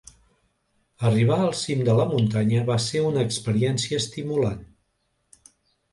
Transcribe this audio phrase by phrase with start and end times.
[1.09, 4.69] Arribar al cim de la muntanya va ser una experiència estimulant.